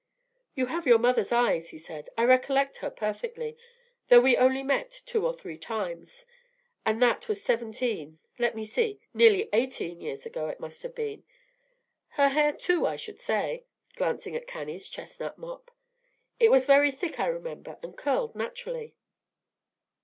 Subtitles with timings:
[0.55, 2.09] "You have your mother's eyes," he said.
[2.17, 3.55] "I recollect her perfectly,
[4.07, 6.25] though we only met two or three times,
[6.83, 11.23] and that was seventeen let me see nearly eighteen years ago it must have been.
[12.17, 15.69] Her hair, too, I should say," glancing at Cannie's chestnut mop;
[16.39, 18.95] "it was very thick, I remember, and curled naturally."